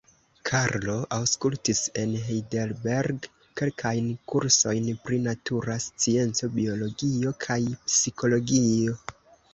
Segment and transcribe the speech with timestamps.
[0.49, 3.27] Karlo aŭskultis en Heidelberg
[3.61, 8.99] kelkajn kursojn pri natura scienco, biologio kaj psikologio.